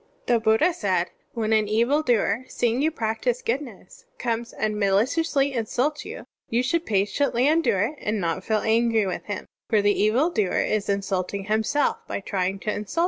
[0.21, 5.03] (6) The Buddha said: "When an evil doer, seeing you practise goodness, comes and mali
[5.03, 9.79] ciously insults you, you should patiently endure it and not feel angry with him, for
[9.79, 12.99] the evil doer is insulting himself by trying to insult you.